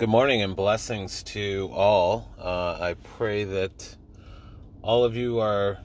Good 0.00 0.08
morning 0.08 0.40
and 0.40 0.56
blessings 0.56 1.22
to 1.24 1.68
all. 1.74 2.34
Uh, 2.38 2.78
I 2.80 2.94
pray 3.18 3.44
that 3.44 3.98
all 4.80 5.04
of 5.04 5.14
you 5.14 5.40
are 5.40 5.78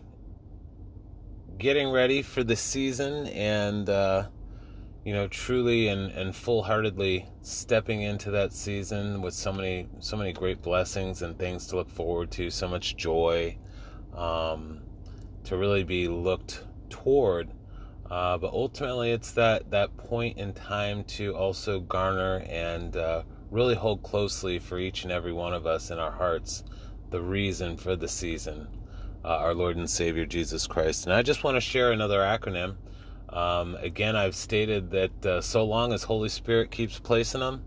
getting 1.57 1.89
ready 1.89 2.21
for 2.21 2.41
the 2.41 2.55
season 2.55 3.27
and, 3.27 3.89
uh, 3.89 4.29
you 5.03 5.11
know, 5.13 5.27
truly 5.27 5.89
and, 5.89 6.13
and 6.13 6.33
full 6.33 6.63
heartedly 6.63 7.27
stepping 7.41 8.03
into 8.03 8.31
that 8.31 8.53
season 8.53 9.21
with 9.21 9.33
so 9.33 9.51
many, 9.51 9.89
so 9.99 10.15
many 10.15 10.31
great 10.31 10.61
blessings 10.61 11.21
and 11.21 11.37
things 11.37 11.67
to 11.67 11.75
look 11.75 11.89
forward 11.89 12.31
to, 12.31 12.49
so 12.49 12.69
much 12.69 12.95
joy 12.95 13.57
um, 14.13 14.79
to 15.43 15.57
really 15.57 15.83
be 15.83 16.07
looked 16.07 16.63
toward. 16.89 17.49
Uh, 18.09 18.37
but 18.37 18.53
ultimately, 18.53 19.11
it's 19.11 19.33
that, 19.33 19.69
that 19.71 19.97
point 19.97 20.37
in 20.37 20.53
time 20.53 21.03
to 21.03 21.35
also 21.35 21.81
garner 21.81 22.45
and 22.47 22.95
uh, 22.95 23.23
really 23.55 23.73
hold 23.73 24.03
closely 24.03 24.59
for 24.59 24.77
each 24.77 25.03
and 25.03 25.13
every 25.13 25.31
one 25.31 25.53
of 25.53 25.65
us 25.65 25.89
in 25.89 25.97
our 25.97 26.11
hearts 26.11 26.65
the 27.09 27.21
reason 27.21 27.77
for 27.77 27.95
the 27.95 28.07
season, 28.07 28.67
uh, 29.23 29.29
our 29.29 29.53
Lord 29.53 29.77
and 29.77 29.89
Savior 29.89 30.25
Jesus 30.25 30.67
Christ. 30.67 31.05
And 31.05 31.13
I 31.13 31.21
just 31.21 31.45
want 31.45 31.55
to 31.55 31.61
share 31.61 31.93
another 31.93 32.19
acronym. 32.19 32.75
Um, 33.29 33.75
again, 33.75 34.17
I've 34.17 34.35
stated 34.35 34.91
that 34.91 35.25
uh, 35.25 35.39
so 35.39 35.63
long 35.63 35.93
as 35.93 36.03
Holy 36.03 36.27
Spirit 36.27 36.69
keeps 36.69 36.99
placing 36.99 37.39
them, 37.39 37.63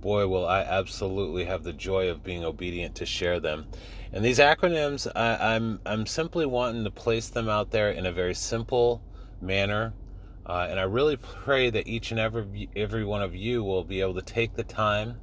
boy, 0.00 0.26
will 0.26 0.46
I 0.46 0.62
absolutely 0.62 1.44
have 1.44 1.64
the 1.64 1.72
joy 1.74 2.08
of 2.08 2.24
being 2.24 2.42
obedient 2.42 2.94
to 2.96 3.04
share 3.04 3.38
them. 3.38 3.66
And 4.12 4.24
these 4.24 4.38
acronyms, 4.38 5.06
I, 5.14 5.54
I'm 5.54 5.80
I'm 5.84 6.06
simply 6.06 6.46
wanting 6.46 6.84
to 6.84 6.90
place 6.90 7.28
them 7.28 7.50
out 7.50 7.70
there 7.70 7.90
in 7.90 8.06
a 8.06 8.12
very 8.12 8.34
simple 8.34 9.02
manner 9.42 9.92
uh, 10.46 10.68
and 10.70 10.78
I 10.78 10.84
really 10.84 11.16
pray 11.16 11.70
that 11.70 11.88
each 11.88 12.12
and 12.12 12.20
every 12.20 12.68
every 12.76 13.04
one 13.04 13.20
of 13.20 13.34
you 13.34 13.64
will 13.64 13.82
be 13.82 14.00
able 14.00 14.14
to 14.14 14.22
take 14.22 14.54
the 14.54 14.62
time 14.62 15.18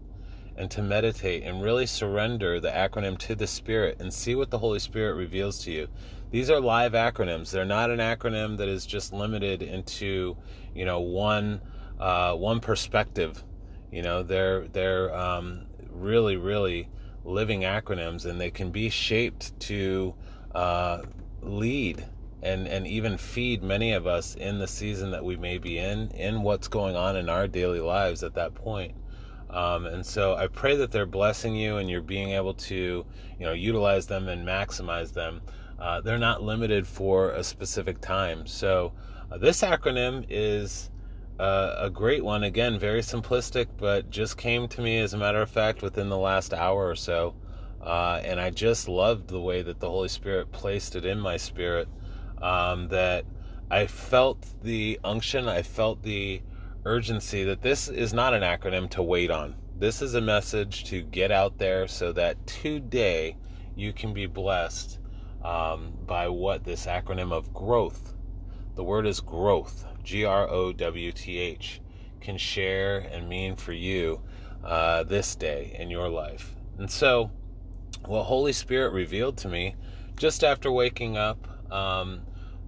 and 0.56 0.70
to 0.72 0.82
meditate 0.82 1.44
and 1.44 1.64
really 1.64 1.86
surrender 1.86 2.60
the 2.60 2.70
acronym 2.70 3.18
to 3.18 3.36
the 3.36 3.48
Spirit 3.48 3.98
and 4.00 4.14
see 4.14 4.36
what 4.36 4.52
the 4.52 4.58
Holy 4.58 4.80
Spirit 4.80 5.16
reveals 5.16 5.60
to 5.60 5.72
you. 5.72 5.88
These 6.32 6.50
are 6.50 6.60
live 6.60 6.94
acronyms. 6.94 7.52
They're 7.52 7.66
not 7.66 7.90
an 7.90 8.00
acronym 8.00 8.58
that 8.58 8.68
is 8.68 8.86
just 8.86 9.14
limited 9.14 9.62
into, 9.62 10.38
you 10.74 10.86
know, 10.86 11.00
one 11.00 11.62
uh, 12.00 12.34
one 12.36 12.60
perspective. 12.60 13.44
You 13.92 14.02
know, 14.02 14.24
they're 14.24 14.68
they're 14.70 15.16
um, 15.16 15.68
really 15.90 16.38
really 16.38 16.90
living 17.24 17.62
acronyms, 17.62 18.26
and 18.26 18.40
they 18.40 18.52
can 18.52 18.72
be 18.72 18.90
shaped 18.90 19.60
to 19.62 20.16
uh, 20.56 21.04
lead 21.42 22.04
and 22.42 22.68
and 22.68 22.86
even 22.86 23.18
feed 23.18 23.64
many 23.64 23.94
of 23.94 24.06
us 24.06 24.36
in 24.36 24.60
the 24.60 24.68
season 24.68 25.12
that 25.12 25.24
we 25.24 25.38
may 25.38 25.58
be 25.58 25.78
in 25.78 26.10
in 26.12 26.44
what's 26.44 26.68
going 26.68 26.96
on 26.96 27.16
in 27.16 27.30
our 27.30 27.48
daily 27.48 27.80
lives 27.80 28.22
at 28.22 28.34
that 28.34 28.54
point 28.54 28.94
um, 29.54 29.86
and 29.86 30.04
so 30.04 30.36
I 30.36 30.48
pray 30.48 30.76
that 30.78 30.92
they're 30.92 31.06
blessing 31.06 31.56
you 31.56 31.78
and 31.78 31.90
you're 31.90 32.02
being 32.02 32.32
able 32.32 32.56
to 32.56 33.06
you 33.40 33.46
know 33.46 33.54
utilize 33.54 34.08
them 34.08 34.28
and 34.28 34.46
maximize 34.46 35.14
them. 35.14 35.42
Uh, 35.80 36.02
they're 36.02 36.18
not 36.18 36.42
limited 36.42 36.88
for 36.88 37.32
a 37.32 37.44
specific 37.44 38.02
time. 38.02 38.48
So 38.48 38.94
uh, 39.32 39.38
this 39.38 39.62
acronym 39.62 40.26
is 40.28 40.90
uh, 41.40 41.76
a 41.78 41.90
great 41.90 42.26
one. 42.26 42.44
Again 42.44 42.80
very 42.80 43.02
simplistic 43.02 43.68
but 43.78 44.10
just 44.10 44.38
came 44.38 44.68
to 44.70 44.82
me 44.82 44.98
as 45.00 45.14
a 45.14 45.18
matter 45.18 45.42
of 45.42 45.50
fact 45.50 45.84
within 45.84 46.10
the 46.10 46.18
last 46.18 46.54
hour 46.54 46.90
or 46.90 46.96
so. 46.96 47.36
Uh, 47.80 48.22
and 48.24 48.40
I 48.40 48.50
just 48.50 48.88
loved 48.88 49.28
the 49.28 49.42
way 49.42 49.62
that 49.62 49.80
the 49.80 49.90
Holy 49.90 50.08
Spirit 50.08 50.52
placed 50.52 50.96
it 50.96 51.06
in 51.06 51.20
my 51.20 51.38
spirit. 51.38 51.88
Um, 52.42 52.88
that 52.90 53.26
I 53.70 53.88
felt 53.88 54.46
the 54.64 55.00
unction, 55.04 55.48
I 55.48 55.62
felt 55.62 56.02
the 56.02 56.42
urgency 56.86 57.44
that 57.46 57.62
this 57.62 57.88
is 57.88 58.14
not 58.14 58.34
an 58.34 58.42
acronym 58.42 58.90
to 58.90 59.02
wait 59.02 59.32
on. 59.32 59.56
This 59.78 60.02
is 60.02 60.16
a 60.16 60.22
message 60.22 60.86
to 60.86 61.02
get 61.02 61.32
out 61.32 61.58
there 61.58 61.88
so 61.88 62.12
that 62.14 62.46
today 62.46 63.38
you 63.76 63.94
can 63.94 64.14
be 64.14 64.26
blessed 64.26 65.00
um, 65.44 65.94
by 66.06 66.28
what 66.28 66.64
this 66.64 66.86
acronym 66.86 67.32
of 67.32 67.54
growth, 67.54 68.14
the 68.76 68.84
word 68.84 69.06
is 69.06 69.20
growth, 69.20 69.86
G 70.04 70.26
R 70.26 70.50
O 70.50 70.72
W 70.74 71.12
T 71.12 71.38
H, 71.38 71.82
can 72.22 72.38
share 72.38 73.00
and 73.12 73.28
mean 73.28 73.56
for 73.56 73.74
you 73.74 74.22
uh, 74.64 75.04
this 75.04 75.36
day 75.36 75.76
in 75.78 75.90
your 75.90 76.10
life. 76.10 76.56
And 76.78 76.90
so, 76.90 77.32
what 78.06 78.24
Holy 78.24 78.54
Spirit 78.54 78.94
revealed 78.94 79.38
to 79.38 79.50
me 79.50 79.76
just 80.16 80.44
after 80.44 80.72
waking 80.72 81.18
up 81.18 81.72
um, 81.72 82.22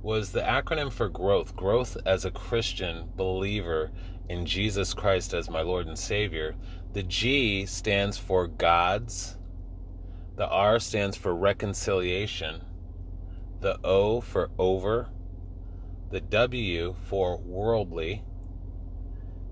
was 0.05 0.31
the 0.31 0.41
acronym 0.41 0.91
for 0.91 1.09
growth. 1.09 1.55
Growth 1.55 1.97
as 2.05 2.25
a 2.25 2.31
Christian 2.31 3.09
believer 3.15 3.89
in 4.29 4.45
Jesus 4.45 4.93
Christ 4.93 5.33
as 5.33 5.49
my 5.49 5.61
Lord 5.61 5.87
and 5.87 5.97
Savior. 5.97 6.55
The 6.93 7.01
G 7.01 7.65
stands 7.65 8.15
for 8.15 8.45
God's, 8.45 9.35
the 10.35 10.47
R 10.47 10.79
stands 10.79 11.17
for 11.17 11.33
reconciliation, 11.33 12.61
the 13.61 13.79
O 13.83 14.21
for 14.21 14.51
over, 14.59 15.09
the 16.11 16.21
W 16.21 16.95
for 17.01 17.39
worldly, 17.39 18.23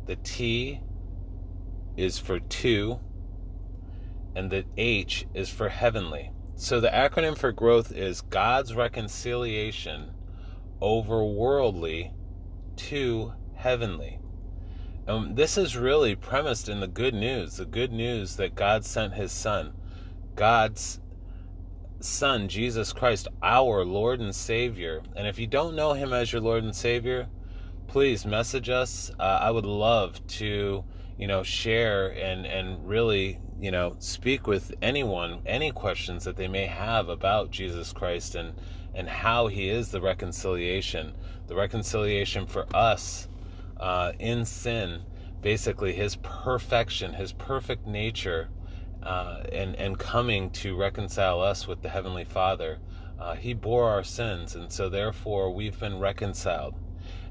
the 0.05 0.17
T 0.17 0.81
is 1.97 2.19
for 2.19 2.39
to, 2.39 2.99
and 4.35 4.51
the 4.51 4.65
H 4.77 5.25
is 5.33 5.49
for 5.49 5.69
heavenly. 5.69 6.31
So 6.53 6.79
the 6.79 6.89
acronym 6.89 7.35
for 7.35 7.51
growth 7.51 7.91
is 7.91 8.21
God's 8.21 8.75
reconciliation 8.75 10.11
over 10.83 11.23
worldly 11.23 12.11
to 12.75 13.33
heavenly. 13.55 14.19
And 15.07 15.35
this 15.37 15.57
is 15.57 15.77
really 15.77 16.13
premised 16.13 16.67
in 16.67 16.81
the 16.81 16.87
good 16.87 17.13
news 17.13 17.55
the 17.55 17.65
good 17.65 17.93
news 17.93 18.35
that 18.35 18.55
God 18.55 18.83
sent 18.83 19.13
his 19.13 19.31
Son. 19.31 19.73
God's 20.35 20.99
Son, 22.01 22.49
Jesus 22.49 22.91
Christ, 22.91 23.29
our 23.41 23.85
Lord 23.85 24.19
and 24.19 24.35
Savior. 24.35 25.01
And 25.15 25.25
if 25.25 25.39
you 25.39 25.47
don't 25.47 25.75
know 25.75 25.93
him 25.93 26.11
as 26.11 26.33
your 26.33 26.41
Lord 26.41 26.65
and 26.65 26.75
Savior, 26.75 27.29
please 27.87 28.25
message 28.25 28.69
us. 28.69 29.09
Uh, 29.17 29.39
I 29.41 29.51
would 29.51 29.65
love 29.65 30.25
to, 30.27 30.83
you 31.17 31.27
know, 31.27 31.43
share 31.43 32.09
and, 32.09 32.45
and 32.45 32.85
really, 32.85 33.39
you 33.59 33.71
know, 33.71 33.95
speak 33.99 34.47
with 34.47 34.73
anyone, 34.81 35.41
any 35.45 35.71
questions 35.71 36.23
that 36.25 36.35
they 36.35 36.47
may 36.47 36.65
have 36.65 37.09
about 37.09 37.51
Jesus 37.51 37.93
Christ 37.93 38.35
and 38.35 38.53
and 38.95 39.09
how 39.09 39.47
he 39.47 39.69
is 39.69 39.89
the 39.89 40.01
reconciliation, 40.01 41.13
the 41.47 41.55
reconciliation 41.55 42.45
for 42.45 42.67
us 42.75 43.27
uh, 43.77 44.11
in 44.19 44.45
sin, 44.45 45.01
basically 45.41 45.93
his 45.93 46.15
perfection, 46.17 47.13
his 47.13 47.33
perfect 47.33 47.87
nature, 47.87 48.49
uh, 49.01 49.43
and 49.51 49.75
and 49.75 49.97
coming 49.97 50.49
to 50.51 50.75
reconcile 50.75 51.41
us 51.41 51.67
with 51.67 51.81
the 51.81 51.89
heavenly 51.89 52.23
Father. 52.23 52.79
Uh, 53.19 53.35
he 53.35 53.53
bore 53.53 53.89
our 53.89 54.03
sins, 54.03 54.55
and 54.55 54.71
so 54.71 54.89
therefore 54.89 55.53
we've 55.53 55.79
been 55.79 55.99
reconciled. 55.99 56.75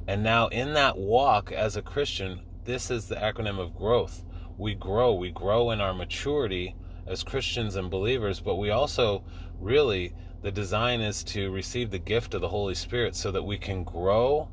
And 0.06 0.22
now 0.22 0.48
in 0.48 0.74
that 0.74 0.98
walk 0.98 1.52
as 1.52 1.76
a 1.76 1.82
Christian, 1.82 2.40
this 2.64 2.90
is 2.90 3.06
the 3.06 3.16
acronym 3.16 3.58
of 3.58 3.74
growth. 3.74 4.24
We 4.58 4.74
grow, 4.74 5.14
we 5.14 5.30
grow 5.30 5.70
in 5.70 5.80
our 5.80 5.94
maturity 5.94 6.74
as 7.06 7.22
Christians 7.22 7.76
and 7.76 7.90
believers, 7.90 8.40
but 8.40 8.56
we 8.56 8.70
also 8.70 9.24
really 9.58 10.14
the 10.42 10.50
design 10.50 11.00
is 11.00 11.22
to 11.24 11.50
receive 11.52 11.90
the 11.90 11.98
gift 11.98 12.34
of 12.34 12.40
the 12.40 12.48
Holy 12.48 12.74
Spirit 12.74 13.14
so 13.14 13.30
that 13.30 13.42
we 13.42 13.56
can 13.56 13.84
grow 13.84 14.48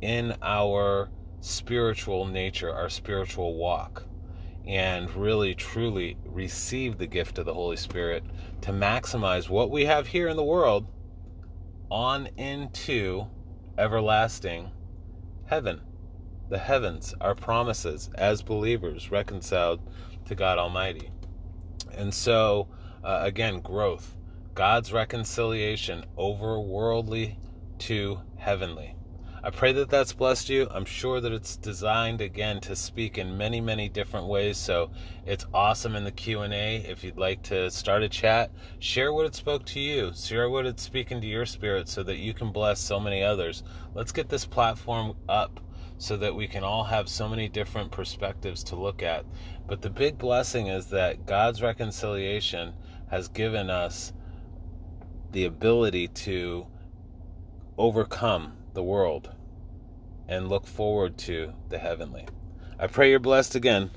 in 0.00 0.36
our 0.40 1.10
spiritual 1.40 2.24
nature, 2.26 2.72
our 2.72 2.88
spiritual 2.88 3.56
walk, 3.56 4.04
and 4.66 5.10
really 5.14 5.54
truly 5.54 6.16
receive 6.24 6.98
the 6.98 7.06
gift 7.06 7.38
of 7.38 7.44
the 7.44 7.54
Holy 7.54 7.76
Spirit 7.76 8.24
to 8.62 8.72
maximize 8.72 9.48
what 9.48 9.70
we 9.70 9.84
have 9.84 10.06
here 10.06 10.28
in 10.28 10.36
the 10.36 10.44
world 10.44 10.86
on 11.90 12.28
into 12.36 13.26
everlasting 13.78 14.70
heaven. 15.46 15.80
The 16.48 16.58
heavens, 16.58 17.14
our 17.20 17.34
promises 17.34 18.10
as 18.14 18.42
believers 18.42 19.10
reconciled 19.10 19.80
to 20.26 20.34
God 20.34 20.58
Almighty. 20.58 21.10
And 21.92 22.12
so, 22.12 22.68
uh, 23.02 23.18
again, 23.22 23.60
growth 23.60 24.16
God's 24.54 24.92
reconciliation 24.92 26.04
over 26.16 26.58
worldly 26.58 27.38
to 27.80 28.20
heavenly. 28.36 28.96
I 29.46 29.50
pray 29.50 29.72
that 29.74 29.90
that's 29.90 30.12
blessed 30.12 30.48
you. 30.48 30.66
I'm 30.70 30.84
sure 30.84 31.20
that 31.20 31.30
it's 31.30 31.56
designed 31.56 32.20
again 32.20 32.58
to 32.62 32.74
speak 32.74 33.18
in 33.18 33.36
many, 33.36 33.60
many 33.60 33.88
different 33.88 34.26
ways. 34.26 34.56
So 34.56 34.90
it's 35.24 35.46
awesome 35.54 35.94
in 35.94 36.04
the 36.04 36.10
Q&A. 36.10 36.78
If 36.78 37.04
you'd 37.04 37.18
like 37.18 37.42
to 37.44 37.70
start 37.70 38.02
a 38.02 38.08
chat, 38.08 38.50
share 38.80 39.12
what 39.12 39.26
it 39.26 39.34
spoke 39.34 39.64
to 39.66 39.78
you. 39.78 40.10
Share 40.16 40.48
what 40.48 40.66
it's 40.66 40.82
speaking 40.82 41.20
to 41.20 41.26
your 41.28 41.46
spirit 41.46 41.88
so 41.88 42.02
that 42.02 42.16
you 42.16 42.34
can 42.34 42.50
bless 42.50 42.80
so 42.80 42.98
many 42.98 43.22
others. 43.22 43.62
Let's 43.94 44.10
get 44.10 44.28
this 44.28 44.46
platform 44.46 45.14
up 45.28 45.60
so 45.98 46.16
that 46.16 46.34
we 46.34 46.46
can 46.46 46.62
all 46.62 46.84
have 46.84 47.08
so 47.08 47.28
many 47.28 47.48
different 47.48 47.90
perspectives 47.90 48.62
to 48.64 48.76
look 48.76 49.02
at. 49.02 49.24
But 49.66 49.82
the 49.82 49.90
big 49.90 50.18
blessing 50.18 50.66
is 50.66 50.86
that 50.86 51.26
God's 51.26 51.62
reconciliation 51.62 52.74
has 53.10 53.28
given 53.28 53.70
us 53.70 54.12
the 55.32 55.44
ability 55.44 56.08
to 56.08 56.66
overcome 57.78 58.52
the 58.74 58.82
world 58.82 59.30
and 60.28 60.48
look 60.48 60.66
forward 60.66 61.16
to 61.18 61.52
the 61.68 61.78
heavenly. 61.78 62.26
I 62.78 62.86
pray 62.88 63.10
you're 63.10 63.18
blessed 63.18 63.54
again. 63.54 63.90